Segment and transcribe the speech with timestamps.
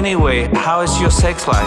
[0.00, 1.66] Anyway, how is your sex life?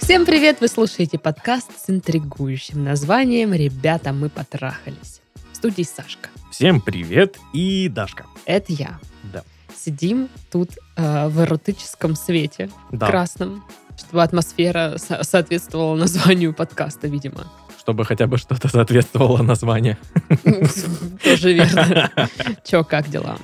[0.00, 0.62] Всем привет!
[0.62, 5.20] Вы слушаете подкаст с интригующим названием «Ребята, мы потрахались».
[5.52, 6.30] В студии Сашка.
[6.50, 8.24] Всем привет и Дашка.
[8.46, 8.98] Это я.
[9.30, 9.42] Да.
[9.76, 13.06] Сидим тут э, в эротическом свете, Да.
[13.08, 13.62] красном,
[13.98, 17.44] чтобы атмосфера со- соответствовала названию подкаста, видимо.
[17.84, 19.98] Чтобы хотя бы что-то соответствовало названию.
[21.22, 22.10] Тоже верно.
[22.64, 23.36] Че, как дела?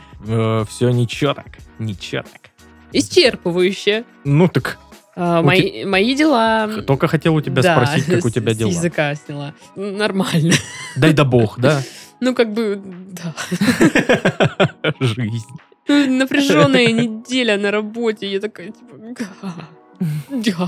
[0.67, 2.51] все ничего так, ничего так.
[2.93, 4.05] Исчерпывающе.
[4.25, 4.79] Ну так,
[5.15, 6.69] А, мои, мои дела...
[6.87, 8.71] только хотел у тебя Да, спросить, как у тебя дела.
[8.71, 9.53] языка сняла.
[9.77, 10.55] Нормально.
[10.97, 11.83] Дай да бог, да?
[12.23, 12.81] Ну, как бы,
[13.13, 13.35] да.
[15.01, 15.55] Жизнь.
[15.87, 18.27] Напряженная неделя на работе.
[18.33, 18.97] Я такая, типа,
[20.31, 20.65] да.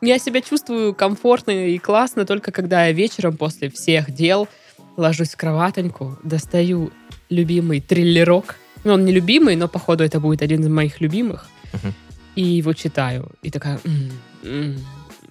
[0.00, 4.48] Я себя чувствую комфортно и классно только когда я вечером после всех дел
[4.96, 6.92] ложусь в кроватоньку, достаю
[7.30, 8.56] любимый триллерок.
[8.84, 11.48] Ну, он не любимый, но, походу, это будет один из моих любимых.
[11.72, 11.94] Мгм.
[12.36, 13.30] И его читаю.
[13.42, 14.12] И такая, «М,
[14.44, 14.76] м,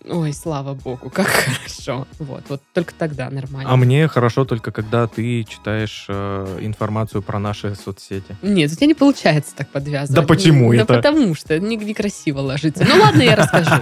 [0.09, 2.07] ой, слава богу, как хорошо.
[2.19, 3.71] Вот, вот только тогда нормально.
[3.71, 8.35] А мне хорошо только когда ты читаешь э, информацию про наши соцсети.
[8.41, 10.15] Нет, у тебя не получается так подвязывать.
[10.21, 10.85] Да почему Ну, это?
[10.95, 12.85] потому что не- некрасиво ложиться.
[12.87, 13.71] Ну ладно, я расскажу.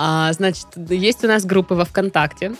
[0.00, 2.52] А, значит, есть у нас группы во ВКонтакте.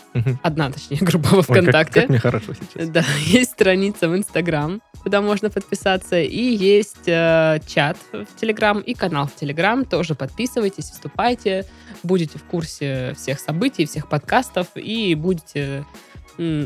[0.43, 2.01] Одна, точнее, группа во Ой, как- ВКонтакте.
[2.01, 2.89] Как мне хорошо сейчас.
[2.89, 8.93] Да, есть страница в Инстаграм, куда можно подписаться, и есть э, чат в Телеграм и
[8.93, 9.85] канал в Телеграм.
[9.85, 11.65] Тоже подписывайтесь, вступайте,
[12.03, 15.85] будете в курсе всех событий, всех подкастов и будете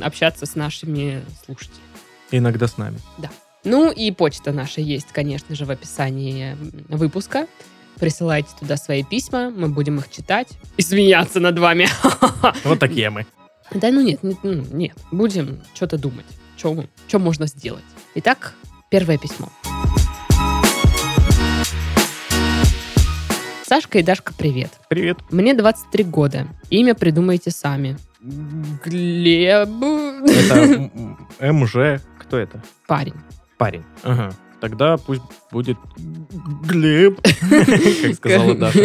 [0.02, 1.81] общаться с нашими слушателями.
[2.31, 3.00] Иногда с нами.
[3.64, 6.58] Ну и почта наша есть, конечно же, в описании
[6.89, 7.47] выпуска.
[8.00, 10.47] Присылайте туда свои письма, мы будем их читать
[10.78, 11.88] и смеяться над вами.
[12.64, 13.25] Вот такие мы.
[13.72, 14.97] Да ну нет, нет, ну, нет.
[15.11, 16.25] будем что-то думать,
[16.58, 17.84] что можно сделать.
[18.16, 18.53] Итак,
[18.90, 19.50] первое письмо.
[23.73, 24.69] Сашка и Дашка, привет.
[24.88, 25.17] Привет.
[25.31, 26.45] Мне 23 года.
[26.69, 27.97] Имя придумайте сами.
[28.22, 29.67] Глеб.
[30.29, 30.91] Это
[31.51, 32.00] МЖ.
[32.19, 32.61] Кто это?
[32.85, 33.16] Парень.
[33.57, 33.81] Парень.
[34.03, 34.31] Ага.
[34.61, 35.78] Тогда пусть будет
[36.69, 37.19] Глеб,
[38.03, 38.81] как сказала Даша.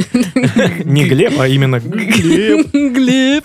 [0.84, 2.68] Не Глеб, а именно Глеб.
[2.72, 3.44] Глеб.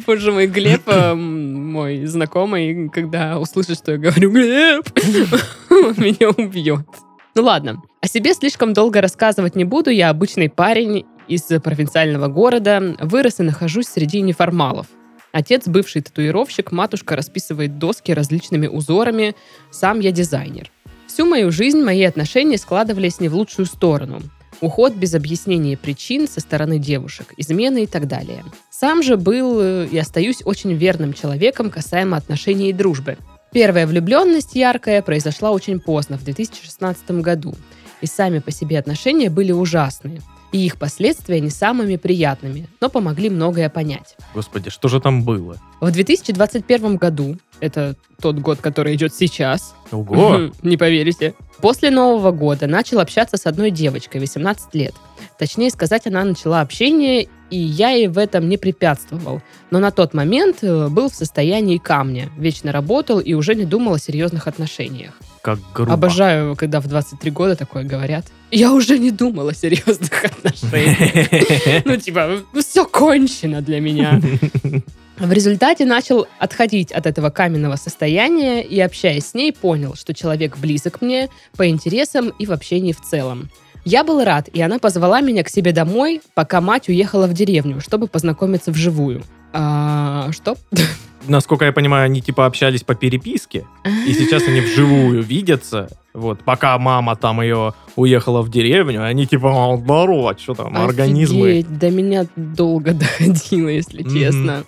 [0.06, 4.88] Боже мой, Глеб, э, мой знакомый, когда услышит, что я говорю Глеб,
[5.70, 6.84] он меня убьет.
[7.34, 9.88] Ну ладно, о себе слишком долго рассказывать не буду.
[9.88, 14.86] Я обычный парень из провинциального города, вырос и нахожусь среди неформалов.
[15.32, 19.34] Отец бывший татуировщик, матушка расписывает доски различными узорами,
[19.70, 20.70] сам я дизайнер.
[21.06, 24.20] Всю мою жизнь мои отношения складывались не в лучшую сторону.
[24.60, 28.44] Уход без объяснения причин со стороны девушек, измены и так далее.
[28.70, 33.16] Сам же был э, и остаюсь очень верным человеком касаемо отношений и дружбы.
[33.52, 37.54] Первая влюбленность яркая произошла очень поздно, в 2016 году.
[38.00, 40.22] И сами по себе отношения были ужасные.
[40.52, 44.16] И их последствия не самыми приятными, но помогли многое понять.
[44.34, 45.56] Господи, что же там было?
[45.80, 50.50] В 2021 году, это тот год, который идет сейчас, Ого!
[50.62, 51.34] Не поверите.
[51.58, 54.94] После Нового года начал общаться с одной девочкой, 18 лет.
[55.38, 59.42] Точнее сказать, она начала общение, и я ей в этом не препятствовал.
[59.70, 63.94] Но на тот момент э, был в состоянии камня, вечно работал и уже не думал
[63.94, 65.12] о серьезных отношениях.
[65.42, 65.92] Как грубо.
[65.92, 68.24] Обожаю, когда в 23 года такое говорят.
[68.50, 71.84] Я уже не думал о серьезных отношениях.
[71.84, 74.18] Ну, типа, все кончено для меня.
[75.18, 80.56] В результате начал отходить от этого каменного состояния и, общаясь с ней, понял, что человек
[80.56, 83.50] близок мне по интересам и в общении в целом.
[83.84, 87.80] Я был рад, и она позвала меня к себе домой, пока мать уехала в деревню,
[87.80, 89.22] чтобы познакомиться вживую.
[89.52, 90.56] А, что?
[91.28, 93.64] Насколько я понимаю, они типа общались по переписке,
[94.06, 95.88] и сейчас они вживую видятся.
[96.14, 101.48] Вот, пока мама там ее уехала в деревню, они типа, «А, здорово, что там, организмы.
[101.48, 104.12] Офигеть, до меня долго доходило, если Мгм.
[104.14, 104.64] честно.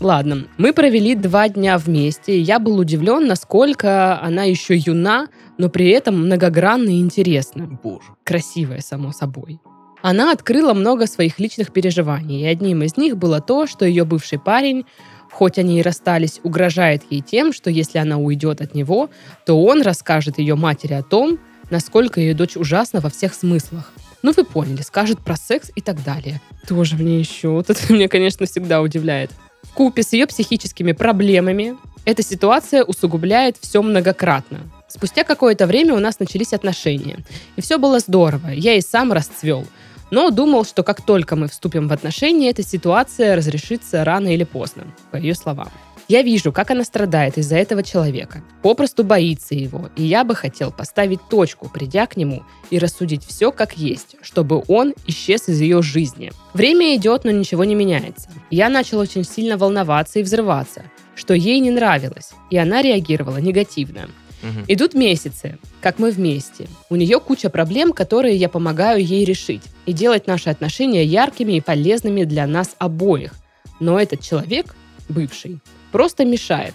[0.00, 5.26] Ладно, мы провели два дня вместе, и я был удивлен, насколько она еще юна,
[5.58, 7.66] но при этом многогранна и интересна.
[7.82, 8.06] Боже.
[8.24, 9.60] Красивая, само собой.
[10.00, 14.38] Она открыла много своих личных переживаний, и одним из них было то, что ее бывший
[14.38, 14.84] парень,
[15.32, 19.10] хоть они и расстались, угрожает ей тем, что если она уйдет от него,
[19.44, 21.40] то он расскажет ее матери о том,
[21.70, 23.92] насколько ее дочь ужасна во всех смыслах.
[24.22, 26.40] Ну, вы поняли, скажет про секс и так далее.
[26.68, 27.48] Тоже мне еще.
[27.48, 29.32] Вот это меня, конечно, всегда удивляет.
[29.62, 34.60] В купе с ее психическими проблемами эта ситуация усугубляет все многократно.
[34.88, 37.18] Спустя какое-то время у нас начались отношения.
[37.56, 39.66] И все было здорово, я и сам расцвел.
[40.10, 44.84] Но думал, что как только мы вступим в отношения, эта ситуация разрешится рано или поздно,
[45.10, 45.68] по ее словам.
[46.08, 48.42] Я вижу, как она страдает из-за этого человека.
[48.62, 49.90] Попросту боится его.
[49.94, 54.64] И я бы хотел поставить точку, придя к нему, и рассудить все как есть, чтобы
[54.68, 56.32] он исчез из ее жизни.
[56.54, 58.30] Время идет, но ничего не меняется.
[58.50, 60.84] Я начал очень сильно волноваться и взрываться,
[61.14, 64.08] что ей не нравилось, и она реагировала негативно.
[64.42, 64.64] Мгм.
[64.66, 66.68] Идут месяцы, как мы вместе.
[66.88, 71.60] У нее куча проблем, которые я помогаю ей решить и делать наши отношения яркими и
[71.60, 73.34] полезными для нас обоих.
[73.78, 74.74] Но этот человек,
[75.08, 75.58] бывший,
[75.92, 76.74] просто мешает.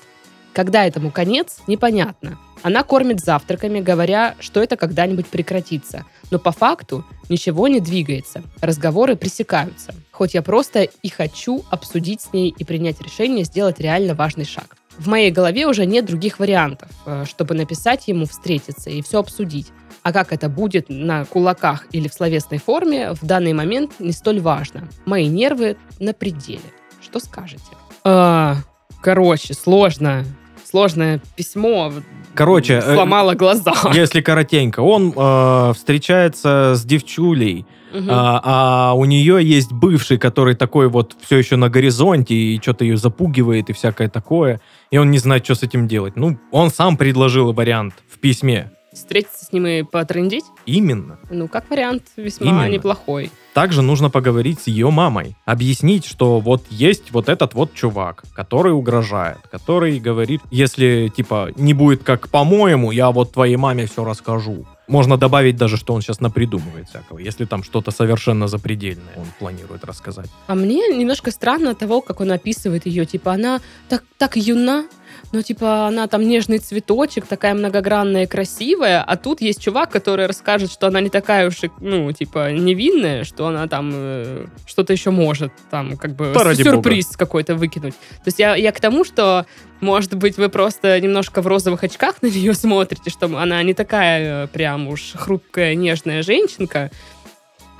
[0.53, 2.37] Когда этому конец, непонятно.
[2.61, 6.05] Она кормит завтраками, говоря, что это когда-нибудь прекратится.
[6.31, 8.43] Но по факту ничего не двигается.
[8.61, 9.93] Разговоры пресекаются.
[10.11, 14.77] Хоть я просто и хочу обсудить с ней и принять решение сделать реально важный шаг.
[14.97, 19.67] В моей голове уже нет других вариантов, э, чтобы написать ему встретиться и все обсудить.
[20.03, 24.39] А как это будет на кулаках или в словесной форме, в данный момент не столь
[24.39, 24.87] важно.
[25.05, 26.61] Мои нервы на пределе.
[27.01, 27.63] Что скажете?
[28.03, 28.57] А,
[29.01, 30.25] короче, сложно.
[30.65, 31.91] Сложное письмо.
[32.33, 33.73] Короче, э, Сломало глаза.
[33.93, 38.07] если коротенько, он э, встречается с девчулей, Мгм.
[38.09, 42.85] а, а у нее есть бывший, который такой вот все еще на горизонте и что-то
[42.85, 46.15] ее запугивает и всякое такое, и он не знает, что с этим делать.
[46.15, 48.71] Ну, он сам предложил вариант в письме.
[48.93, 50.45] Встретиться с ним и потрындить?
[50.65, 51.19] Именно.
[51.29, 52.69] Ну, как вариант, весьма Именно.
[52.69, 53.29] неплохой.
[53.53, 58.73] Также нужно поговорить с ее мамой, объяснить, что вот есть вот этот вот чувак, который
[58.73, 64.65] угрожает, который говорит, если типа не будет как по-моему, я вот твоей маме все расскажу.
[64.87, 69.85] Можно добавить даже, что он сейчас напридумывает всякого, если там что-то совершенно запредельное он планирует
[69.85, 70.29] рассказать.
[70.47, 73.05] А мне немножко странно того, как он описывает ее.
[73.05, 74.85] Типа, она так, так юна,
[75.33, 80.27] но типа она там нежный цветочек, такая многогранная и красивая, а тут есть чувак, который
[80.27, 84.93] расскажет, что она не такая уж, и, ну, типа, невинная, что она там э, что-то
[84.93, 87.95] еще может, там, как бы, Да сюрприз какой-то выкинуть.
[87.95, 89.47] То есть я, я к тому, что,
[89.81, 94.45] может быть, вы просто немножко в розовых очках на нее смотрите, что она не такая
[94.45, 96.91] э, прям уж хрупкая, нежная женщинка,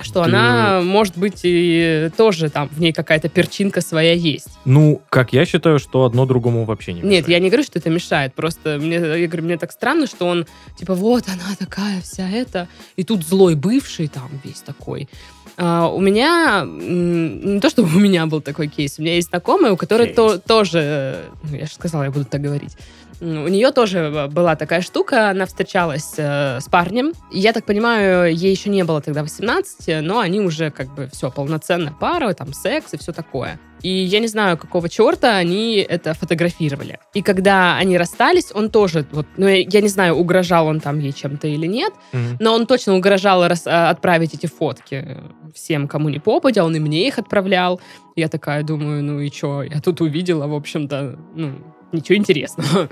[0.00, 0.24] что Да.
[0.24, 4.48] она, может быть, и тоже там в ней какая-то перчинка своя есть.
[4.64, 7.28] Ну, как я считаю, что одно другому вообще не Нет, мешает.
[7.28, 8.34] я не говорю, что это мешает.
[8.34, 10.46] Просто мне, я говорю, мне так странно, что он,
[10.78, 15.08] типа, вот она такая вся эта, и тут злой бывший там весь такой.
[15.56, 19.72] А, у меня, не то чтобы у меня был такой кейс, у меня есть знакомая,
[19.72, 20.16] у которой Кейс.
[20.16, 22.76] то, тоже, ну, я же сказала, я буду так говорить,
[23.20, 28.50] у нее тоже была такая штука, она встречалась э, с парнем, я так понимаю, ей
[28.50, 32.94] еще не было тогда 18, но они уже как бы все, полноценная пара, там секс
[32.94, 33.58] и все такое.
[33.82, 36.98] И я не знаю, какого черта они это фотографировали.
[37.12, 41.12] И когда они расстались, он тоже, вот, ну, я, не знаю, угрожал он там ей
[41.12, 42.38] чем-то или нет, Мгм.
[42.40, 45.18] но он точно угрожал рас- а, отправить эти фотки
[45.54, 47.78] всем, кому не попадя, он и мне их отправлял.
[48.16, 51.52] Я такая думаю, ну и что, я тут увидела, в общем-то, ну,
[51.94, 52.88] ничего интересного.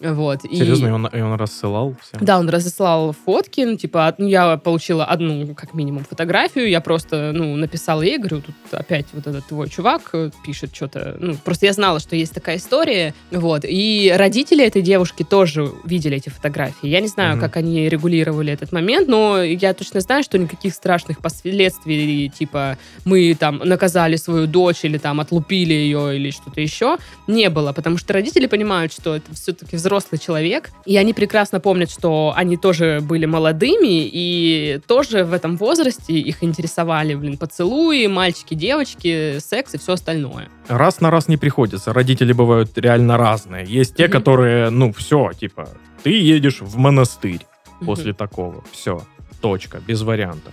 [0.00, 0.44] Вот.
[0.44, 2.24] и- Серьезно, и он, и он рассылал всем?
[2.24, 6.80] да, он разослал фотки, ну, типа, от- ну, я получила одну, как минимум, фотографию, я
[6.80, 11.34] просто, ну, написала ей, говорю, тут опять вот этот твой чувак э, пишет что-то, ну,
[11.36, 16.28] просто я знала, что есть такая история, вот, и родители этой девушки тоже видели эти
[16.28, 17.40] фотографии, я не знаю, Мгм.
[17.40, 23.34] как они регулировали этот момент, но я точно знаю, что никаких страшных последствий, типа, мы
[23.38, 28.12] там наказали свою дочь или там отлупили ее или что-то еще, не было, потому что
[28.12, 33.24] родители понимают, что это все-таки взрослый человек, и они прекрасно помнят, что они тоже были
[33.24, 39.92] молодыми, и тоже в этом возрасте их интересовали, блин, поцелуи, мальчики, девочки, секс и все
[39.92, 40.48] остальное.
[40.66, 41.92] Раз на раз не приходится.
[41.92, 43.64] Родители бывают реально разные.
[43.64, 44.12] Есть те, Мгм.
[44.12, 45.68] которые, ну, все, типа,
[46.02, 47.46] ты едешь в монастырь
[47.84, 48.16] после Мгм.
[48.16, 48.64] такого.
[48.72, 49.02] Все.
[49.40, 49.80] Точка.
[49.86, 50.52] Без вариантов.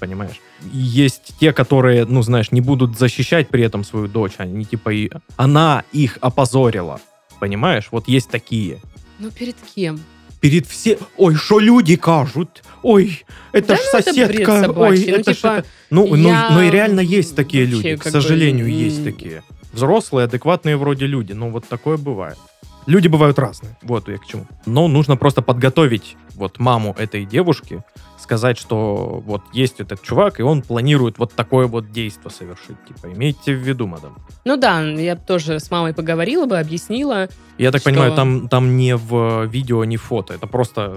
[0.00, 0.40] Понимаешь?
[0.72, 4.32] Есть те, которые, ну, знаешь, не будут защищать при этом свою дочь.
[4.38, 5.10] Они типа и...
[5.36, 6.98] Она их опозорила.
[7.42, 7.88] Понимаешь?
[7.90, 8.78] Вот есть такие.
[9.18, 9.98] Ну, перед кем?
[10.38, 10.96] Перед все...
[11.16, 12.62] Ой, что люди кажут?
[12.84, 14.52] Ой, это Да ж ну, это соседка.
[14.52, 15.10] Ой, собачий.
[15.10, 17.96] Ну, это ж типа, это- Ну, ну, я ну и реально есть такие вообще люди.
[17.96, 19.42] К бы, сожалению, м, есть такие.
[19.72, 21.32] Взрослые, адекватные вроде люди.
[21.32, 22.38] Ну, вот такое бывает.
[22.86, 23.76] Люди бывают разные.
[23.82, 24.46] Вот я к чему.
[24.64, 27.82] Но нужно просто подготовить вот маму этой девушки,
[28.22, 32.76] сказать, что вот есть этот чувак, и он планирует вот такое вот действие совершить.
[32.86, 34.16] Типа, имейте в виду, мадам.
[34.44, 37.28] Ну да, я тоже с мамой поговорила бы, объяснила.
[37.58, 37.90] Я так Что?
[37.90, 40.34] понимаю, там, там не в видео, не фото.
[40.34, 40.88] Это просто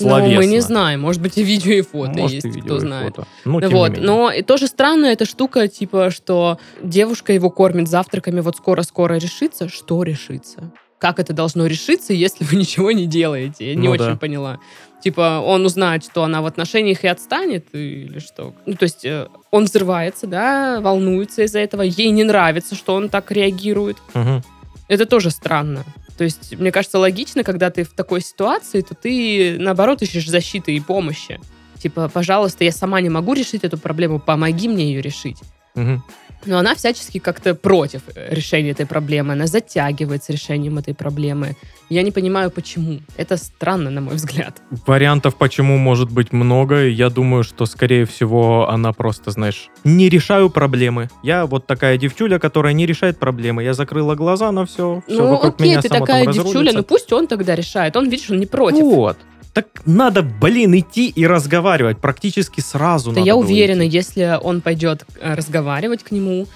[0.00, 0.36] Но словесно.
[0.36, 2.80] мы не знаем, может быть, и видео, и фото Может, есть, и видео, кто и
[2.80, 3.16] знает.
[3.16, 3.28] фото.
[3.44, 4.06] Ну, тем не вот, менее.
[4.06, 9.68] но и тоже странная эта штука, типа, что девушка его кормит завтраками, вот скоро-скоро решится.
[9.68, 10.70] Что решится?
[10.98, 13.68] Как это должно решиться, если вы ничего не делаете?
[13.68, 14.16] Я не Ну очень да.
[14.16, 14.58] поняла.
[15.02, 18.52] Типа, он узнает, что она в отношениях и отстанет, или что?
[18.66, 23.08] Ну, то есть, э, он взрывается, да, волнуется из-за этого, ей не нравится, что он
[23.08, 23.96] так реагирует.
[24.14, 24.42] Мгм.
[24.88, 25.84] Это тоже странно.
[26.16, 30.74] То есть, мне кажется, логично, когда ты в такой ситуации, то ты, наоборот, ищешь защиты
[30.74, 31.38] и помощи.
[31.78, 35.38] Типа, пожалуйста, я сама не могу решить эту проблему, помоги мне ее решить.
[35.78, 36.02] Мгм.
[36.46, 39.32] Но она всячески как-то против э, решения этой проблемы.
[39.32, 41.56] Она затягивает с решением этой проблемы.
[41.90, 43.00] Я не понимаю, почему.
[43.16, 44.62] Это странно, на мой взгляд.
[44.86, 46.86] Вариантов, почему может быть много.
[46.86, 51.10] Я думаю, что, скорее всего, она просто, знаешь, не решаю проблемы.
[51.22, 53.64] Я вот такая девчуля, которая не решает проблемы.
[53.64, 55.02] Я закрыла глаза на все.
[55.06, 57.96] все ну, вокруг окей, меня ты такая девчуля, ну пусть он тогда решает.
[57.96, 58.82] Он, видишь, он не против.
[58.82, 59.18] Вот.
[59.58, 63.10] Так надо, блин, идти и разговаривать практически сразу.
[63.10, 63.96] Да я уверена, идти.
[63.96, 65.34] если он пойдет э,
[65.68, 66.46] разговаривать к нему,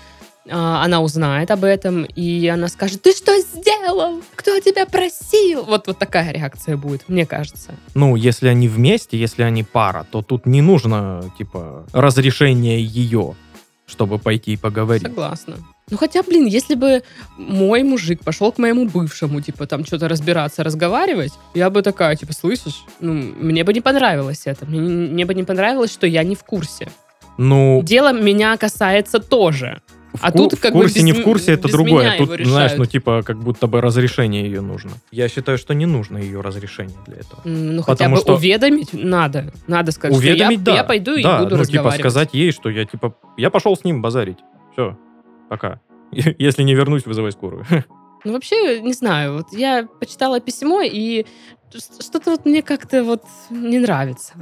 [0.50, 4.22] а, она узнает об этом, и она скажет, ты что сделал?
[4.34, 5.64] Кто тебя просил?
[5.64, 7.74] Вот, вот такая реакция будет, мне кажется.
[7.94, 13.34] Ну, если они вместе, если они пара, то тут не нужно, типа, разрешение ее,
[13.86, 15.02] чтобы пойти и поговорить.
[15.02, 15.56] Согласна.
[15.90, 17.02] Ну хотя, блин, если бы
[17.36, 22.32] мой мужик пошел к моему бывшему, типа, там что-то разбираться, разговаривать, я бы такая, типа,
[22.32, 24.64] слышишь, ну, мне бы не понравилось это.
[24.64, 26.88] Мне, мне бы не понравилось, что я не в курсе.
[27.38, 29.80] Ну, Дело меня касается тоже.
[30.12, 32.16] в, а тут в как бы курсе, без не в курсе, это другое.
[32.18, 34.90] Тут, знаешь, ну, типа, как будто бы разрешение ее нужно.
[35.10, 37.40] Я считаю, что не нужно ее разрешение для этого.
[37.44, 39.52] Ну, хотя Потому бы что- уведомить надо.
[39.66, 40.82] Надо сказать, Уведомить, что я, да.
[40.82, 42.00] я пойду и да, буду ну, типа, разговаривать.
[42.00, 44.38] сказать ей, что я, типа, я пошел с ним базарить.
[44.72, 44.98] Все,
[45.48, 45.80] пока.
[46.12, 47.64] Если не вернусь, вызывай скорую.
[48.24, 51.26] Ну, вообще, не знаю, вот я почитала письмо, и
[52.00, 54.34] что-то вот мне как-то вот не нравится.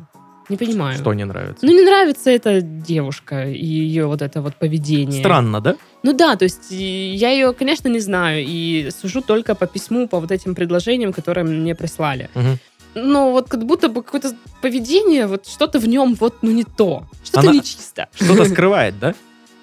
[0.51, 0.99] Не понимаю.
[0.99, 1.65] Что не нравится?
[1.65, 5.21] Ну, не нравится эта девушка и ее вот это вот поведение.
[5.21, 5.77] Странно, да?
[6.03, 10.19] Ну да, то есть я ее, конечно, не знаю, и сужу только по письму, по
[10.19, 12.29] вот этим предложениям, которые мне прислали.
[12.35, 12.59] Мгм.
[12.95, 17.05] Но вот как будто бы какое-то поведение, вот что-то в нем вот, ну, не то.
[17.23, 18.09] Что-то Она- нечисто.
[18.15, 19.15] Что-то скрывает, да?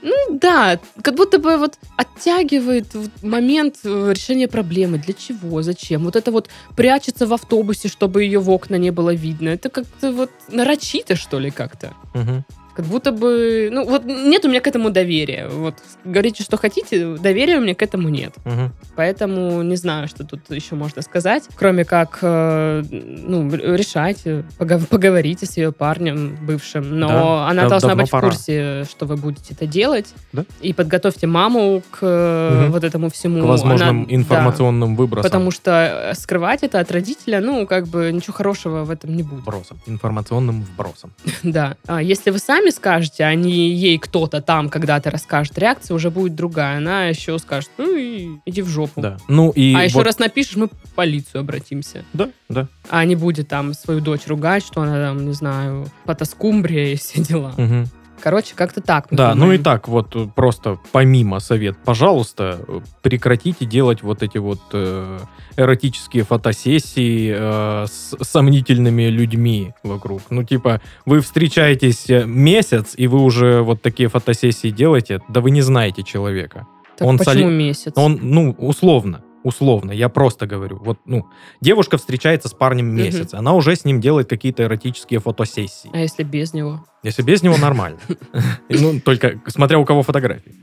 [0.02, 2.86] Ну да, как будто бы вот оттягивает
[3.24, 4.98] момент э, решения проблемы.
[4.98, 5.62] Для чего?
[5.62, 6.04] Зачем?
[6.04, 9.50] Вот это вот прячется в автобусе, чтобы ее в окна не было видно.
[9.50, 11.94] Это как-то вот нарочито, что ли, как-то.
[12.14, 12.46] Мгм.
[12.78, 13.70] Как будто бы...
[13.72, 15.48] Ну, вот нет у меня к этому доверия.
[15.48, 15.74] Вот
[16.06, 18.36] говорите, что хотите, доверия у меня к этому нет.
[18.46, 18.72] Мгм.
[18.96, 24.86] Поэтому не знаю, что тут еще можно сказать, кроме как э, ну, решать, э, пого-
[24.86, 27.00] поговорите с ее парнем бывшим.
[27.00, 28.28] Но Да, она да, должна быть пора.
[28.28, 30.14] в курсе, что вы будете это делать.
[30.32, 30.46] Да.
[30.62, 32.72] И подготовьте маму к Мгм.
[32.74, 33.42] вот этому всему.
[33.42, 35.24] К возможным Она- да, информационным выбросам.
[35.32, 35.72] потому что
[36.12, 39.42] э, скрывать это от родителя, ну, как бы ничего хорошего в этом не будет.
[39.42, 39.80] Вбросом.
[39.88, 41.12] Информационным вбросом.
[41.42, 41.76] Да.
[41.88, 46.36] А если вы сами скажете, а не ей кто-то там когда-то расскажет, реакция уже будет
[46.36, 46.78] другая.
[46.78, 49.02] Она еще скажет, ну и иди в жопу.
[49.02, 49.18] Да.
[49.28, 52.04] Ну и а еще вот- раз напишешь, мы в полицию обратимся.
[52.14, 52.68] Да, да.
[52.90, 57.22] А не будет там свою дочь ругать, что она там, не знаю, потаскумбрия и все
[57.22, 57.54] дела.
[57.58, 57.88] Мгм.
[58.22, 59.08] Короче, как-то так.
[59.12, 59.62] Да, ну думаем.
[59.62, 62.60] и так вот э, просто помимо совет, пожалуйста,
[63.02, 65.20] прекратите делать вот эти вот э,
[65.56, 70.22] эротические фотосессии э, с сомнительными людьми вокруг.
[70.30, 75.52] Ну типа вы встречаетесь э, месяц и вы уже вот такие фотосессии делаете, да вы
[75.52, 76.66] не знаете человека.
[76.98, 77.94] Так он почему соли- месяц?
[77.96, 80.78] Он, ну, условно, условно, я просто говорю.
[80.84, 81.26] Вот, ну,
[81.62, 85.90] девушка встречается с парнем месяц, она уже с ним делает какие-то эротические фотосессии.
[85.94, 86.84] А если без него?
[87.04, 88.00] Если без него нормально.
[88.70, 90.54] Ну, только смотря у кого фотографии.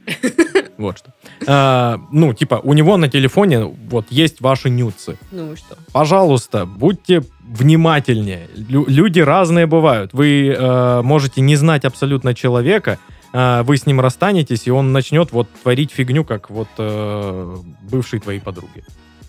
[0.78, 1.12] Вот что.
[1.46, 5.16] А, Ну, типа, у него на телефоне вот есть ваши нюцы.
[5.32, 5.76] Ну и что?
[5.92, 7.22] Пожалуйста, будьте
[7.68, 8.48] внимательнее.
[8.56, 10.12] Лю- люди разные бывают.
[10.12, 12.98] Вы э, можете не знать абсолютно человека,
[13.34, 18.40] вы с ним расстанетесь, и он начнет вот творить фигню, как вот э, бывшей твоей
[18.40, 18.84] подруги.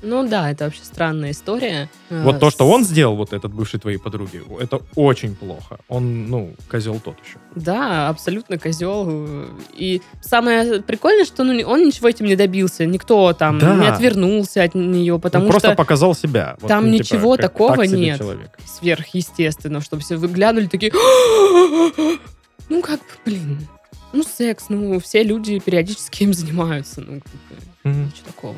[0.06, 1.90] Ну да, это вообще странная история.
[2.12, 5.80] Вот А, то, что он сделал, вот этот бывший твоей подруги, это очень плохо.
[5.88, 7.38] Он, ну, козел тот еще.
[7.56, 9.48] Да, абсолютно козел.
[9.74, 12.86] И самое прикольное, что ну, он ничего этим не добился.
[12.86, 13.74] Никто там Да.
[13.76, 16.56] не отвернулся от нее, потому он просто что показал себя.
[16.62, 18.20] Вот, там ну, типа, ничего как такого так нет.
[18.20, 18.60] человек.
[18.66, 20.92] сверхъестественно, чтобы все выглянули такие...
[22.68, 23.68] Ну, как блин,
[24.14, 27.02] ну, секс, ну, все люди периодически им занимаются.
[27.02, 28.06] Ну, как бы, Мгм.
[28.08, 28.56] ничего такого.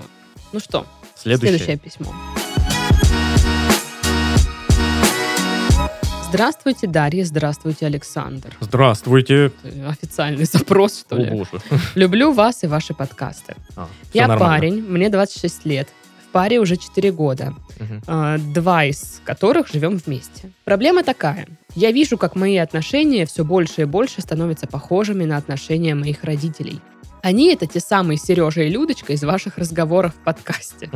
[0.53, 0.85] Ну что,
[1.15, 1.57] Следующее.
[1.57, 2.13] следующее письмо.
[6.29, 8.53] Здравствуйте, Дарья, здравствуйте, Александр.
[8.59, 9.51] Здравствуйте.
[9.87, 11.29] Официальный запрос, что О, ли?
[11.31, 11.61] боже.
[11.95, 13.55] Люблю вас и ваши подкасты.
[13.77, 14.55] А, Я нормально.
[14.57, 15.87] парень, мне 26 лет.
[16.27, 17.53] В паре уже 4 года.
[18.07, 20.51] А, два из которых живем вместе.
[20.63, 21.47] Проблема такая.
[21.75, 26.79] Я вижу, как мои отношения все больше и больше становятся похожими на отношения моих родителей.
[27.23, 30.89] Они это те самые Сережа и Людочка из ваших разговоров в подкасте.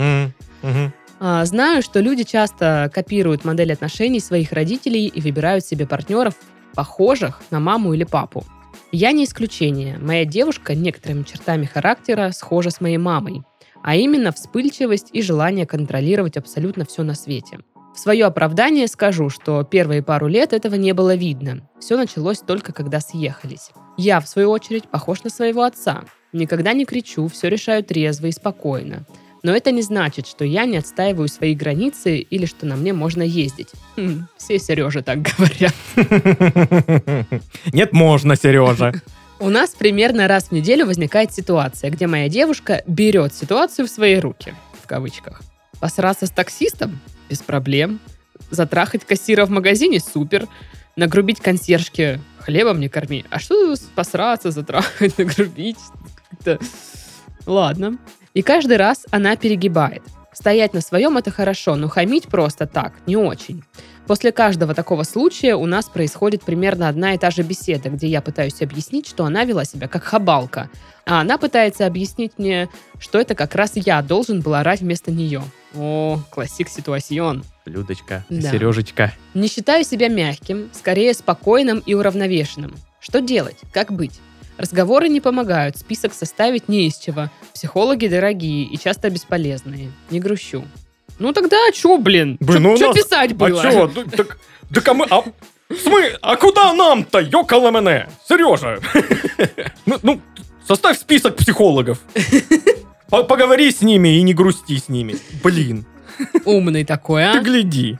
[1.19, 6.33] А, Знаю, что люди часто копируют модель отношений своих родителей и выбирают себе партнеров,
[6.73, 8.43] похожих на маму или папу.
[8.91, 9.97] Я не исключение.
[9.99, 13.43] Моя девушка некоторыми чертами характера схожа с моей мамой.
[13.83, 17.59] А именно вспыльчивость и желание контролировать абсолютно все на свете.
[17.93, 21.69] В свое оправдание скажу, что первые пару лет этого не было видно.
[21.79, 23.71] Все началось только когда съехались.
[23.97, 26.03] Я, в свою очередь, похож на своего отца.
[26.31, 29.05] Никогда не кричу, все решаю трезво и спокойно.
[29.43, 33.23] Но это не значит, что я не отстаиваю свои границы или что на мне можно
[33.23, 33.69] ездить.
[33.97, 35.75] Хм, все Сережа так говорят.
[37.73, 38.93] Нет, можно, Сережа.
[39.41, 44.19] У нас примерно раз в неделю возникает ситуация, где моя девушка берет ситуацию в свои
[44.19, 45.41] руки, в кавычках.
[45.79, 46.99] Посраться с таксистом?
[47.27, 47.99] Без проблем.
[48.51, 49.99] Затрахать кассира в магазине?
[49.99, 50.47] Супер.
[50.95, 52.19] Нагрубить консьержке?
[52.37, 53.25] Хлебом не корми.
[53.31, 55.79] А что посраться, затрахать, нагрубить?
[57.47, 57.97] Ладно.
[58.35, 60.03] И каждый раз она перегибает.
[60.33, 63.63] Стоять на своем это хорошо, но хамить просто так не очень.
[64.07, 68.21] После каждого такого случая у нас происходит примерно одна и та же беседа, где я
[68.21, 70.69] пытаюсь объяснить, что она вела себя как хабалка,
[71.05, 72.67] а она пытается объяснить мне,
[72.99, 75.43] что это как раз я должен был орать вместо нее.
[75.75, 77.43] О, классик ситуацион.
[77.65, 78.51] Людочка, Да.
[78.51, 79.13] Сережечка.
[79.33, 82.75] Не считаю себя мягким, скорее спокойным и уравновешенным.
[82.99, 83.57] Что делать?
[83.71, 84.19] Как быть?
[84.57, 87.29] Разговоры не помогают, список составить не из чего.
[87.53, 89.91] Психологи дорогие и часто бесполезные.
[90.09, 90.65] Не грущу.
[91.21, 92.37] Ну тогда что, блин?
[92.39, 93.61] Блин, ну что нас- писать было?
[93.61, 93.89] А?
[93.95, 94.37] Ну, Так,
[94.73, 95.05] так а мы...
[95.09, 95.23] А,
[95.75, 98.09] смы, а куда нам-то, ёкало мене?
[98.27, 98.79] Сережа!
[99.85, 100.21] Ну, ну,
[100.67, 101.99] составь список психологов.
[103.09, 105.15] По- Поговори с ними и не грусти с ними.
[105.43, 105.85] Блин,
[106.45, 107.33] Умный такой, а?
[107.33, 107.97] ты гляди.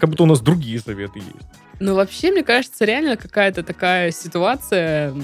[0.00, 1.46] Как будто у нас другие советы есть.
[1.80, 5.14] Ну, вообще, мне кажется, реально какая-то такая ситуация,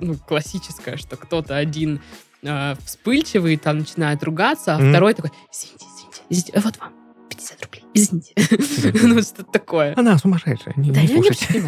[0.00, 2.00] ну, классическая, что кто-то один
[2.42, 4.90] э, вспыльчивый, там начинает ругаться, а Мгм.
[4.90, 5.84] второй такой, извините,
[6.30, 6.92] извините, э, вот вам
[7.28, 8.32] 50 рублей, извините.
[9.06, 9.94] Ну, что-то такое.
[9.96, 11.62] Она сумасшедшая, не, Да, не я не слушайте.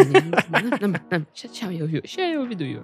[1.34, 2.82] Сейчас я увижу, сейчас я уведу ее.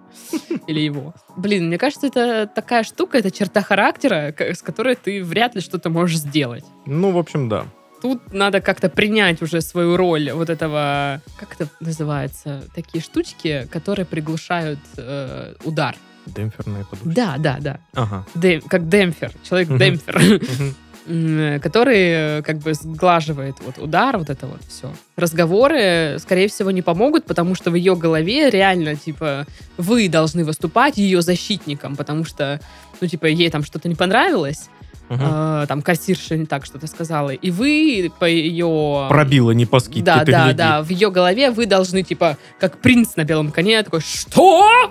[0.67, 1.15] Или его.
[1.37, 5.91] Блин, мне кажется, это такая штука, это черта характера, с которой ты вряд ли что-то
[5.91, 6.65] можешь сделать.
[6.87, 7.67] Ну, в общем, да.
[8.03, 14.05] Тут надо как-то принять уже свою роль вот этого, как это называется, такие штучки, которые
[14.05, 15.97] приглушают э, удар.
[16.27, 17.15] Демпферные подушки.
[17.15, 17.81] Да, да, да.
[17.95, 18.27] Ага.
[18.35, 19.81] Дем- как демпфер, Мгм.
[19.81, 20.75] М,
[21.07, 24.93] который э, как бы сглаживает вот удар, вот это вот все.
[25.17, 30.97] Разговоры, скорее всего, не помогут, потому что в ее голове реально, типа, вы должны выступать
[30.99, 32.61] ее защитником, потому что,
[33.01, 34.69] ну, типа, ей там что-то не понравилось,
[35.09, 35.21] Мгм.
[35.25, 39.07] э, там кассирша не так что-то сказала, и вы по ее...
[39.09, 40.59] Пробила не по скидке, Да, да, гляди.
[40.59, 40.83] да.
[40.83, 44.91] В ее голове вы должны, типа, как принц на белом коне, такой, что?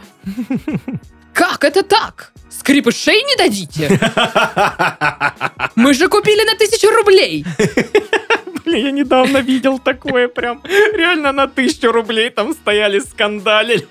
[1.35, 2.31] Как это так?
[2.49, 3.89] Скрипышей не дадите?
[5.75, 7.45] Мы же купили на тысячу рублей.
[8.63, 10.63] Блин, я недавно видел такое прям.
[10.65, 13.85] Реально на тысячу рублей там стояли, скандалили.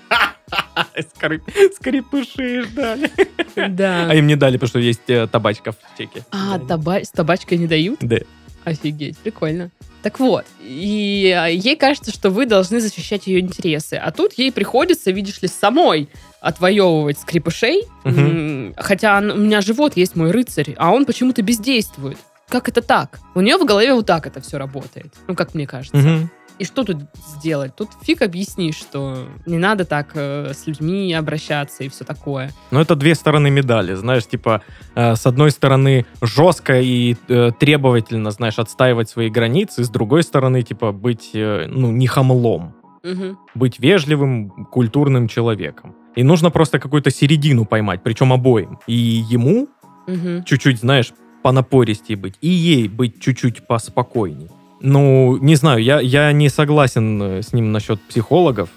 [1.15, 3.11] Скрип- Скрипыши ждали.
[3.55, 4.07] Да.
[4.09, 6.25] А им не дали, потому что есть э, табачка в чеке.
[6.31, 7.99] А, таба- с табачкой не дают?
[8.01, 8.17] Да.
[8.63, 9.69] Офигеть, прикольно.
[10.01, 13.93] Так вот, и а, ей кажется, что вы должны защищать ее интересы.
[13.95, 16.09] А тут ей приходится, видишь ли, самой
[16.45, 17.83] отвоевывать скрипышей.
[18.03, 22.17] М, Хотя он- у меня живот есть мой рыцарь, а он почему-то бездействует.
[22.49, 23.19] Как это так?
[23.33, 25.13] У нее в голове вот так это все работает.
[25.27, 25.97] Ну, как мне кажется.
[25.97, 26.29] Мгм.
[26.59, 26.97] И что тут
[27.37, 27.75] сделать?
[27.75, 32.49] Тут фиг объяснишь, что не надо так э, с людьми обращаться и все такое.
[32.71, 34.61] Но это две стороны медали, знаешь, типа,
[34.95, 40.61] э, с одной стороны, жестко и э, требовательно, знаешь, отстаивать свои границы, с другой стороны,
[40.61, 42.73] типа, быть, э, ну, не хамлом.
[43.03, 43.37] Мгм.
[43.53, 45.93] быть вежливым, культурным человеком.
[46.15, 48.79] И нужно просто какую-то середину поймать, причем обоим.
[48.87, 48.93] И
[49.29, 49.67] ему
[50.07, 50.43] Мгм.
[50.43, 54.49] чуть-чуть, знаешь, понапористее быть, и ей быть чуть-чуть поспокойней.
[54.81, 58.69] Ну, не знаю, я, я не согласен э, с ним насчет психологов.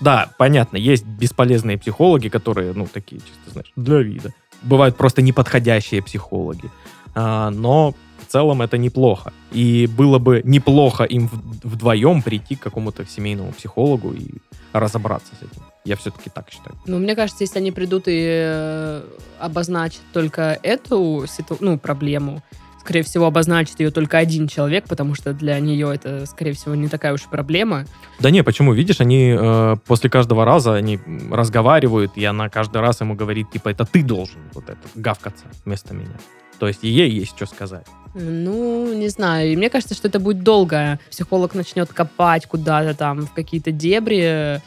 [0.00, 4.32] Да, понятно, есть бесполезные психологи, которые, ну, такие чисто, знаешь, для вида.
[4.62, 6.70] Бывают просто неподходящие психологи.
[7.14, 9.32] А, но в целом это неплохо.
[9.52, 11.30] И было бы неплохо им
[11.62, 14.26] вдвоем прийти к какому-то семейному психологу и
[14.72, 15.62] разобраться с этим.
[15.86, 16.76] Я все-таки так считаю.
[16.86, 19.02] Ну, мне кажется, если они придут и э,
[19.38, 22.42] обозначат только эту ситу- ну, проблему,
[22.80, 26.88] скорее всего, обозначит ее только один человек, потому что для нее это, скорее всего, не
[26.88, 27.84] такая уж и проблема.
[28.18, 28.72] Да не, почему?
[28.72, 30.98] Видишь, они э, после каждого раза они
[31.30, 35.94] разговаривают, и она каждый раз ему говорит, типа, это ты должен вот это гавкаться вместо
[35.94, 36.18] меня.
[36.58, 37.86] То есть ей есть что сказать.
[38.14, 39.52] Ну, не знаю.
[39.52, 40.98] И мне кажется, что это будет долго.
[41.10, 44.62] Психолог начнет копать куда-то там в какие-то дебри,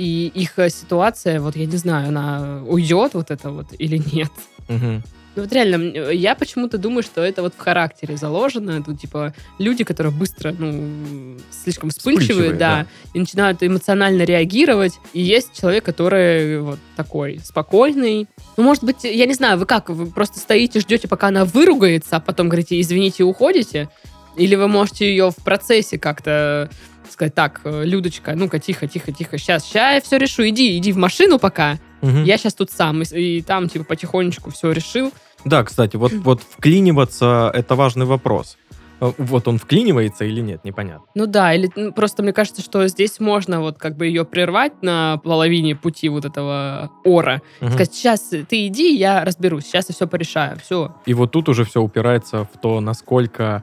[0.00, 4.30] и их э, ситуация, вот я не знаю, она уйдет вот это вот или нет.
[4.68, 5.02] Мгм.
[5.36, 8.70] Ну вот реально, м, я почему-то думаю, что это вот в характере заложено.
[8.80, 12.86] Это типа люди, которые быстро, ну, слишком вспыльчивые, Вспыльчивые, да, да.
[13.12, 14.94] и начинают эмоционально реагировать.
[15.12, 18.26] И есть человек, который вот такой спокойный.
[18.56, 22.16] Ну, может быть, я не знаю, вы как, вы просто стоите, ждете, пока она выругается,
[22.16, 23.90] а потом говорите, извините, и уходите?
[24.36, 26.70] Или вы можете ее в процессе как-то
[27.12, 30.92] сказать, так, э, Людочка, ну-ка, тихо, тихо, тихо, сейчас, сейчас я все решу, иди, иди
[30.92, 32.24] в машину пока, Мгм.
[32.24, 33.04] я сейчас тут сам, и,
[33.38, 35.12] и там, типа, потихонечку все решил.
[35.44, 38.56] Да, кстати, вот, вот вклиниваться— это важный вопрос.
[39.00, 41.06] Э, Вот он вклинивается или нет, непонятно.
[41.14, 44.82] Ну да, или ну, просто мне кажется, что здесь можно вот как бы ее прервать
[44.82, 47.40] на половине пути вот этого ора.
[47.60, 47.70] Мгм.
[47.72, 50.94] Сказать, сейчас ты иди, я разберусь, сейчас я все порешаю, все.
[51.06, 53.62] И вот тут уже все упирается в то, насколько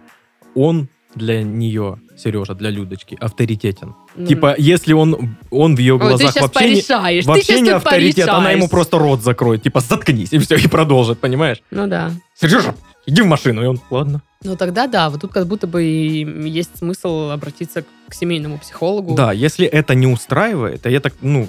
[0.56, 3.96] он для нее, Сережа, для Людочки, авторитетен.
[4.28, 8.52] Типа, если он, он в ее Ой, глазах вообще, не, порешаешь, вообще не авторитет, она
[8.52, 8.70] ему порешаешь.
[8.70, 9.64] просто рот закроет.
[9.64, 11.62] Типа, заткнись, и все, и продолжит, понимаешь?
[11.72, 12.12] Ну да.
[12.40, 13.64] Сережа, иди в машину.
[13.64, 14.22] И он, ладно.
[14.44, 19.16] Ну тогда да, вот тут как будто бы и есть смысл обратиться к семейному психологу.
[19.16, 21.48] Да, если это не устраивает, а я так, ну,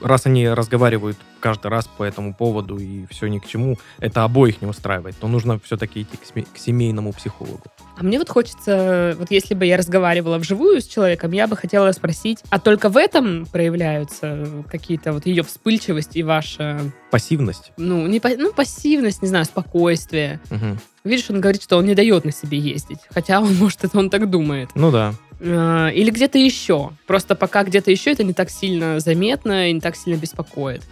[0.00, 4.60] раз они разговаривают каждый раз по этому поводу и все ни к чему, это обоих
[4.60, 7.62] не устраивает, то нужно все-таки идти к, к семейному психологу.
[7.96, 11.92] А мне вот хочется, вот если бы я разговаривала вживую с человеком, я бы хотела
[11.92, 17.72] спросить, а только в этом проявляются какие-то вот ее вспыльчивость и ваша, Пассивность.
[17.76, 20.40] ну, не, ну пассивность, не знаю, спокойствие.
[20.50, 20.78] Мгм.
[21.02, 23.00] Видишь, он говорит, что он не дает на себе ездить.
[23.12, 24.70] Хотя он, может, это он так думает.
[24.74, 25.14] Ну да.
[25.40, 26.90] А, Или где-то еще.
[27.06, 30.82] Просто пока где-то еще это не так сильно заметно и не так сильно беспокоит.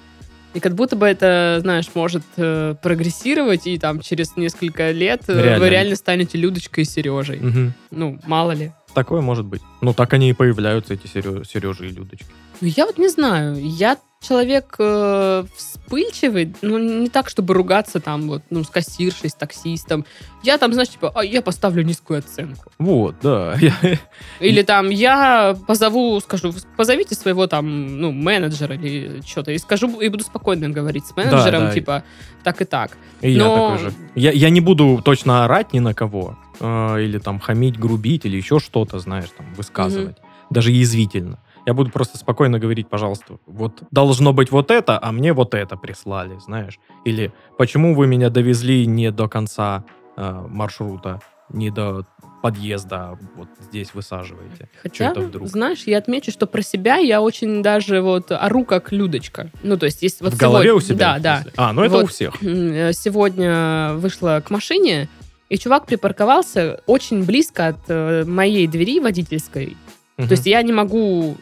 [0.55, 5.42] И как будто бы это, знаешь, может э, прогрессировать, и там через несколько лет э,
[5.42, 5.61] Реально.
[5.61, 7.38] вы реально станете Людочкой и Сережей.
[7.38, 7.74] Мгм.
[7.90, 8.72] Ну, мало ли.
[8.94, 9.61] Такое может быть.
[9.83, 12.27] Ну, так они и появляются, эти Сережи и Людочки.
[12.61, 13.57] Ну, я вот не знаю.
[13.61, 19.35] Я человек э, вспыльчивый, ну, не так, чтобы ругаться там вот, ну, с кассиршей, с
[19.35, 20.04] таксистом.
[20.42, 22.70] Я там, знаешь, типа, а, я поставлю низкую оценку.
[22.78, 23.54] Вот, да.
[23.61, 23.98] Я-
[24.40, 30.09] Или там я позову, скажу, позовите своего там, ну, менеджера или что-то, и скажу, и
[30.09, 31.72] буду спокойно говорить с менеджером, да.
[31.72, 32.02] типа,
[32.42, 32.96] так и так.
[33.20, 33.92] И я Но- такой же.
[34.14, 36.37] Я, я не буду точно орать ни на кого.
[36.61, 40.16] э, или там хамить, грубить, или еще что-то, знаешь, там, высказывать.
[40.50, 41.38] Даже язвительно.
[41.68, 45.76] Я буду просто спокойно говорить, пожалуйста, вот должно быть вот это, а мне вот это
[45.76, 46.78] прислали, знаешь.
[47.04, 49.85] Или почему вы меня довезли не до конца
[50.16, 52.07] э, маршрута, не до
[52.42, 54.70] подъезда, а вот здесь высаживаете.
[54.83, 55.46] Хотя, вдруг?
[55.46, 59.50] знаешь, я отмечу, что про себя я очень даже вот ору как Людочка.
[59.62, 61.18] Ну, то есть, есть вот в голове сегодня- у себя?
[61.18, 61.50] Да, да.
[61.59, 62.04] А, ну это Вот.
[62.04, 62.35] у всех.
[62.42, 65.11] Э, Сегодня вышла к машине,
[65.50, 69.76] и чувак припарковался очень близко от э, моей двери водительской.
[70.16, 70.28] Мгм.
[70.28, 71.37] То есть я не могу,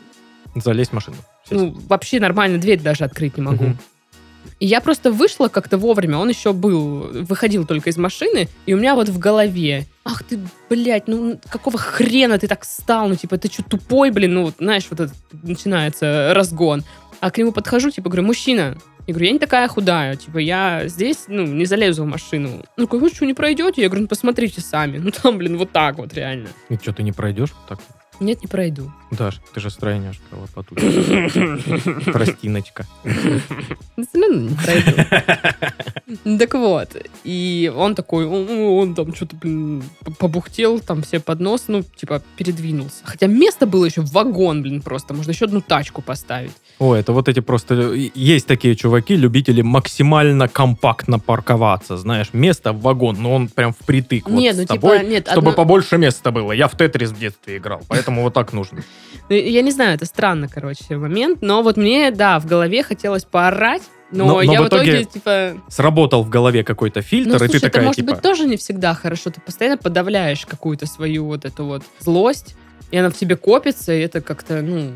[0.57, 1.17] Залезть в машину.
[1.49, 1.61] сесть.
[1.61, 3.65] ну, вообще нормально дверь даже открыть не могу.
[3.65, 3.79] Мгм.
[4.59, 8.79] И я просто вышла как-то вовремя, он еще был, выходил только из машины, и у
[8.79, 10.39] меня вот в голове, ах ты,
[10.71, 14.55] блядь, ну какого хрена ты так стал, ну типа ты что, тупой, блин, ну вот,
[14.59, 16.85] знаешь, вот этот начинается разгон.
[17.21, 20.83] А к нему подхожу, типа, говорю, мужчина, я говорю, я не такая худая, типа, я
[20.87, 22.65] здесь, ну, не залезу в машину.
[22.77, 23.83] Ну, как вы что, не пройдете?
[23.83, 24.99] Я говорю, ну, посмотрите сами.
[25.07, 26.49] Ну, там, блин, вот так вот, реально.
[26.69, 27.51] И что, ты не пройдешь?
[27.69, 27.79] Так,
[28.21, 28.91] Нет, не пройду.
[29.11, 30.75] Даш, ты же стройняшка, лопату.
[32.13, 32.87] Простиночка.
[33.05, 36.39] Ну, всё равно не пройду.
[36.39, 39.83] Так вот, и он такой, он, там что-то, блин,
[40.19, 42.97] побухтел, там все под нос, ну, типа, передвинулся.
[43.05, 45.15] Хотя место было еще вагон, блин, просто.
[45.15, 46.53] Можно еще одну тачку поставить.
[46.79, 47.75] О, это вот эти просто...
[48.15, 54.29] Есть такие чуваки, любители максимально компактно парковаться, знаешь, место в вагон, но он прям впритык
[54.29, 56.53] вот нет, с ну, тобой, типа, нет, чтобы одно- побольше места было.
[56.53, 58.83] Я в Тетрис в детстве играл, поэтому вот так нужно.
[59.29, 63.25] Ну, Я не знаю, это странно, короче, момент, но вот мне, да, в голове хотелось
[63.25, 65.53] поорать, но, Но- я в в итоге, итоге типа...
[65.69, 68.13] Сработал в голове какой-то Ну, фильтр, и слушай, ты это такая, может типа...
[68.13, 69.31] быть тоже не всегда хорошо.
[69.31, 72.57] Ты постоянно подавляешь какую-то свою вот эту вот злость,
[72.93, 74.93] и она в тебе копится, и это как-то, ну...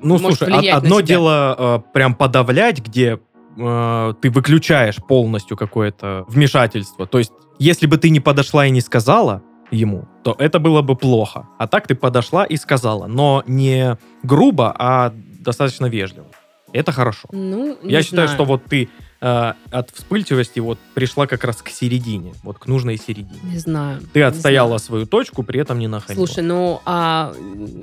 [0.00, 3.18] Ну, может слушай, на одно дело э, прям подавлять, где
[3.56, 7.06] э, ты выключаешь полностью какое-то вмешательство.
[7.06, 10.96] То есть, если бы ты не подошла и не сказала ему, то это было бы
[10.96, 11.46] плохо.
[11.58, 16.26] А так ты подошла и сказала, но не грубо, а достаточно вежливо.
[16.72, 17.28] Это хорошо.
[17.32, 18.36] Ну, Я считаю, знаю.
[18.36, 22.98] что вот ты э, от вспыльчивости вот пришла как раз к середине, вот к нужной
[22.98, 23.40] середине.
[23.44, 24.02] Не знаю.
[24.12, 24.80] Ты отстояла знаю.
[24.80, 26.26] свою точку, при этом не нахамила.
[26.26, 27.32] Слушай, ну, а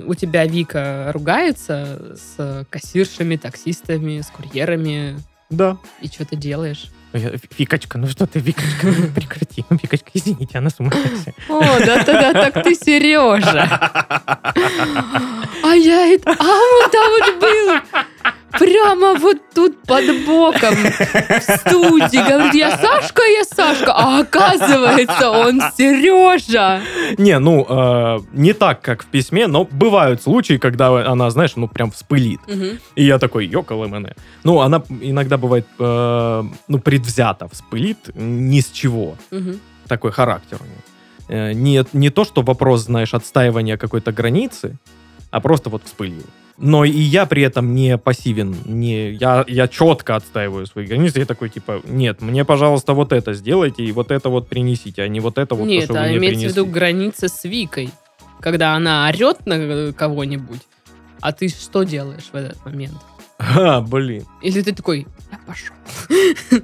[0.06, 5.18] у тебя Вика ругается с кассиршами, таксистами, с курьерами,
[5.50, 5.78] да.
[6.00, 6.86] и что ты делаешь?
[7.12, 9.64] Я, Викочка, ну что ты, Викочка, ну прекрати.
[9.70, 11.34] Викочка, извините, она сумасшедшая.
[11.48, 13.66] О, да-да-да, так ты Сережа.
[15.62, 16.30] А я это...
[16.30, 17.80] А вот там вот был.
[18.58, 22.28] Прямо вот тут под боком в студии.
[22.28, 23.92] Говорит, я Сашка, я Сашка.
[23.92, 26.80] А оказывается, он Сережа.
[27.18, 31.68] Не, ну, э, не так, как в письме, но бывают случаи, когда она, знаешь, ну,
[31.68, 32.40] прям вспылит.
[32.48, 32.78] Мгм.
[32.94, 34.14] И я такой, ёкало мене.
[34.44, 39.16] Ну, она иногда бывает, э, ну, предвзято вспылит, ни с чего.
[39.30, 39.60] Мгм.
[39.88, 40.82] Такой характер у нее.
[41.28, 44.76] Э, Не, не то, что вопрос, знаешь, отстаивания какой-то границы,
[45.30, 46.22] а просто вот вспылил.
[46.58, 51.18] Но и я при этом не пассивен, не, я, я четко отстаиваю свои границы.
[51.18, 55.08] Я такой, типа, нет, мне, пожалуйста, вот это сделайте и вот это вот принесите, а
[55.08, 56.62] не вот это вот, то, Нет, что вы а мне имеется в принесли.
[56.62, 57.90] виду граница с Викой.
[58.40, 60.60] Когда она орет на э, кого-нибудь,
[61.20, 62.96] а ты что делаешь в этот момент?
[63.38, 64.24] А, блин.
[64.42, 65.74] Или ты такой, я пошел.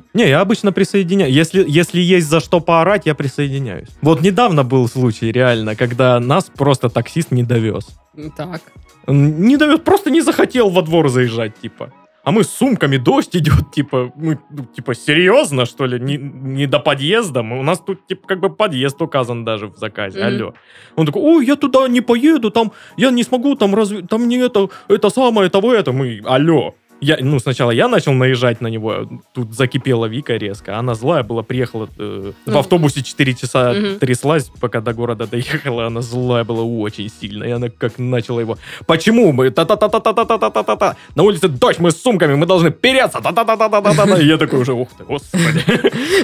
[0.15, 1.35] Не, я обычно присоединяюсь.
[1.35, 3.89] Если, если есть за что поорать, я присоединяюсь.
[4.01, 7.89] Вот недавно был случай, реально, когда нас просто таксист не довез.
[8.37, 8.63] Так.
[9.07, 11.93] Не довез, просто не захотел во двор заезжать, типа.
[12.25, 15.99] А мы с сумками, дождь идет, типа, мы, ну, типа, серьезно, что ли?
[15.99, 17.43] Не, не до подъезда?
[17.43, 20.29] Мы- У нас тут, типа, как бы подъезд указан даже в заказе, Мгм.
[20.29, 20.55] алло.
[20.95, 24.37] Он такой, ой, я туда не поеду, там, я не смогу, там, разве, там не
[24.37, 26.75] это, это самое, того, это, мы, алло.
[27.03, 31.43] Я, ну, сначала я начал наезжать на него, тут закипела Вика резко, она злая была,
[31.43, 33.99] приехала э, в Ну, автобусе 4 часа мгм.
[33.99, 38.57] тряслась, пока до города доехала, она злая была очень сильно, и она как начала его,
[38.87, 44.37] почему мы, та-та-та-та-та-та-та-та-та, на улице дождь, мы с сумками, мы должны переться, та-та-та-та-та-та-та, и я
[44.39, 45.65] такой уже, ух ты, господи,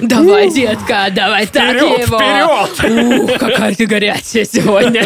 [0.01, 1.97] Давай, детка, давай так его.
[1.97, 3.23] вперед!
[3.23, 5.03] Ух, какая ты горячая сегодня.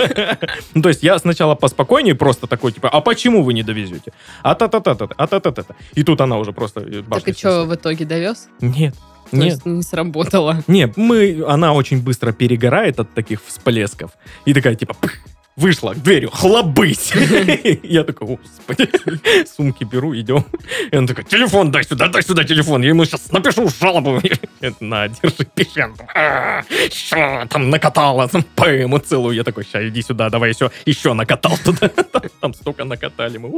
[0.75, 4.12] Ну, то есть я сначала поспокойнее, просто такой, типа, а почему вы не довезете?
[4.43, 5.27] А та-та-та-та, а
[5.63, 5.76] та-та-та-та.
[5.95, 8.47] И тут она уже просто Так и что, в итоге довез?
[8.62, 8.95] Нет,
[9.32, 9.45] То нет.
[9.45, 10.63] есть не сработало.
[10.67, 14.12] Не, мы, она очень быстро перегорает от таких всплесков.
[14.45, 15.19] И такая, типа, пых,
[15.55, 17.11] вышла к дверью, хлобысь.
[17.83, 18.89] Я такой, господи.
[19.47, 20.45] Сумки беру, идем.
[20.91, 22.81] И она такая, телефон дай сюда, дай сюда телефон.
[22.81, 24.21] Я ему сейчас напишу жалобу.
[24.79, 25.91] На, держи, пиши.
[26.91, 29.35] Что там накатала, там поэму целую.
[29.35, 31.89] Я такой, сейчас иди сюда, давай еще, еще накатал туда.
[32.39, 33.49] Там столько накатали мы.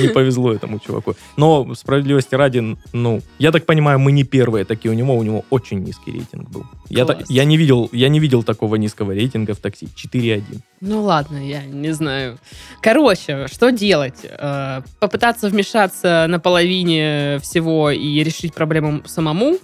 [0.00, 1.14] Не повезло этому чуваку.
[1.36, 5.44] Но справедливости ради, ну, я так понимаю, мы не первые такие у него, у него
[5.50, 6.64] очень низкий рейтинг был.
[6.88, 9.88] Я, я, не видел, я не видел такого низкого рейтинга в такси.
[10.36, 10.58] 4,1.
[10.80, 12.38] Ну ладно, я не знаю.
[12.82, 14.18] Короче, что делать?
[14.24, 19.58] Э, Попытаться вмешаться на половине всего и решить проблему самому,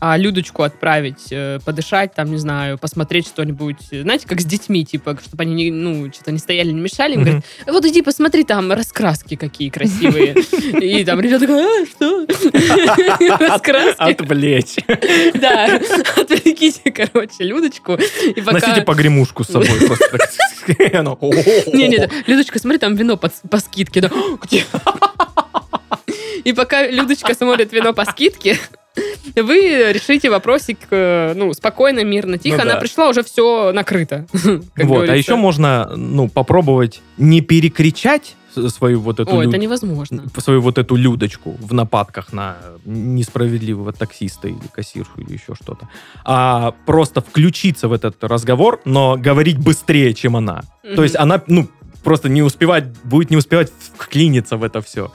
[0.00, 3.88] а Людочку отправить э, подышать, там, не знаю, посмотреть что-нибудь.
[3.90, 7.14] Знаете, как с детьми, типа, чтобы они, не, ну, что-то не стояли, не мешали.
[7.14, 10.34] Им говорят, вот иди посмотри, там раскраски какие красивые.
[10.80, 12.26] И там ребята такой, а, что?
[13.48, 14.02] Раскраски.
[14.02, 14.76] Отвлечь.
[15.38, 15.80] Да,
[16.16, 17.98] отвлеките, короче, Людочку.
[18.36, 19.68] Носите погремушку с собой.
[19.86, 20.18] просто.
[21.72, 24.10] Не, не, Людочка, смотри, там вино по, скидке.
[24.42, 24.64] Где?
[26.44, 28.58] И пока Людочка смотрит вино по скидке,
[29.46, 32.56] вы решите вопросик, э, ну, спокойно, мирно, тихо.
[32.58, 32.80] Ну Она да.
[32.80, 34.26] пришла, уже все накрыто.
[34.32, 35.14] Вот, а говорится.
[35.14, 38.36] еще можно, ну, попробовать не перекричать
[38.68, 40.24] свою вот эту О, лю- это невозможно.
[40.38, 45.88] свою вот эту людочку в нападках на несправедливого таксиста или кассиршу или еще что-то,
[46.24, 50.62] а просто включиться в этот разговор, но говорить быстрее, чем она.
[50.96, 51.68] То есть она, ну,
[52.02, 55.12] просто не успевать, будет не успевать вклиниться в это все.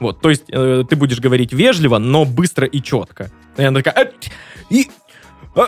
[0.00, 3.30] Вот, то есть э, ты будешь говорить вежливо, но быстро и четко.
[3.56, 4.12] И она такая, «Э,
[4.68, 4.90] и,
[5.54, 5.60] э,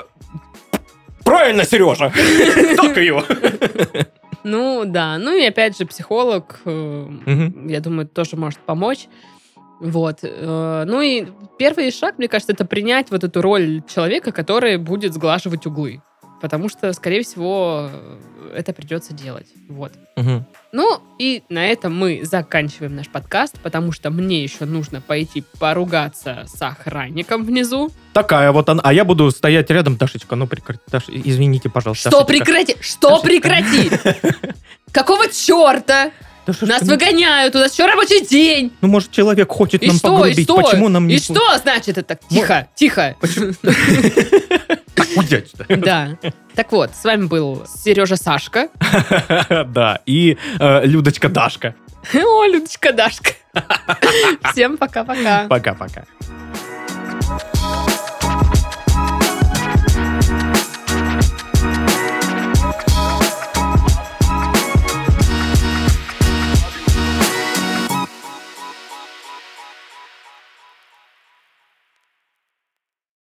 [1.24, 2.12] правильно, Сережа,
[2.76, 3.22] так ее.
[4.44, 5.18] Ну, да.
[5.18, 7.08] Ну, и опять же, психолог, э,
[7.66, 9.08] я думаю, тоже может помочь.
[9.80, 10.22] Вот.
[10.22, 15.66] Ну и первый шаг, мне кажется, это принять вот эту роль человека, который будет сглаживать
[15.66, 16.02] углы.
[16.40, 17.90] Потому что, скорее всего,
[18.54, 19.46] это придется делать.
[19.68, 19.92] Вот.
[20.16, 20.46] Мгм.
[20.72, 26.44] Ну, и на этом мы заканчиваем наш подкаст, потому что мне еще нужно пойти поругаться
[26.46, 27.90] с охранником внизу.
[28.12, 28.80] Такая вот она.
[28.84, 30.80] А я буду стоять рядом, Дашечка, ну прекрати.
[30.88, 32.10] Даш, извините, пожалуйста.
[32.10, 32.44] Что Дашечка.
[32.44, 32.76] прекрати?
[32.80, 33.26] Что Дашечка.
[33.26, 33.90] прекрати?
[34.92, 36.10] Какого черта?
[36.48, 38.72] Дашечка, Нас ну, выгоняют, у нас еще рабочий день.
[38.80, 40.44] Ну, может, человек хочет И нам что, и погрубить.
[40.44, 40.56] что?
[40.56, 41.16] Почему нам не...
[41.16, 42.18] И что значит это?
[42.30, 43.16] Тихо, тихо.
[45.16, 45.50] Удять.
[45.68, 46.16] Да.
[46.54, 48.68] Так вот, с вами был Сережа Сашка.
[49.66, 51.74] Да, и э, Людочка Дашка.
[52.14, 53.32] О, Людочка Дашка.
[54.52, 55.46] Всем пока-пока.
[55.48, 56.04] Пока-пока.